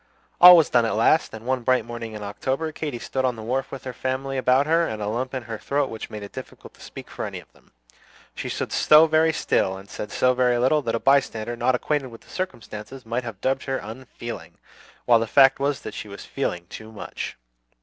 All 0.41 0.57
was 0.57 0.67
done 0.71 0.83
at 0.83 0.95
last; 0.95 1.31
and 1.31 1.45
one 1.45 1.61
bright 1.61 1.85
morning 1.85 2.13
in 2.13 2.23
October, 2.23 2.71
Katy 2.71 2.97
stood 2.97 3.23
on 3.23 3.35
the 3.35 3.43
wharf 3.43 3.71
with 3.71 3.83
her 3.83 3.93
family 3.93 4.35
about 4.35 4.65
her, 4.65 4.87
and 4.87 4.99
a 4.99 5.05
lump 5.05 5.35
in 5.35 5.43
her 5.43 5.59
throat 5.59 5.91
which 5.91 6.09
made 6.09 6.23
it 6.23 6.31
difficult 6.31 6.73
to 6.73 6.81
speak 6.81 7.07
to 7.13 7.21
any 7.21 7.39
of 7.39 7.53
them. 7.53 7.71
She 8.33 8.49
stood 8.49 8.71
so 8.71 9.05
very 9.05 9.31
still 9.31 9.77
and 9.77 9.87
said 9.87 10.11
so 10.11 10.33
very 10.33 10.57
little, 10.57 10.81
that 10.81 10.95
a 10.95 10.99
bystander 10.99 11.55
not 11.55 11.75
acquainted 11.75 12.07
with 12.07 12.21
the 12.21 12.29
circumstances 12.31 13.05
might 13.05 13.23
have 13.23 13.41
dubbed 13.41 13.65
her 13.65 13.77
"unfeeling;" 13.77 14.57
while 15.05 15.19
the 15.19 15.27
fact 15.27 15.59
was 15.59 15.81
that 15.81 15.93
she 15.93 16.07
was 16.07 16.25
feeling 16.25 16.65
too 16.71 16.91
much! 16.91 17.37